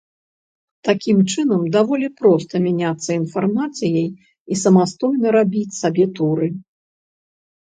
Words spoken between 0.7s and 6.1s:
Такім чынам даволі проста мяняцца інфармацыяй і самастойна рабіць сабе